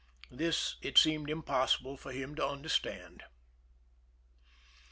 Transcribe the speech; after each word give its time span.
This 0.31 0.77
it 0.81 0.97
seemed 0.97 1.29
impossible 1.29 1.95
for 1.95 2.11
him 2.11 2.33
to 2.33 2.43
understand. 2.47 3.21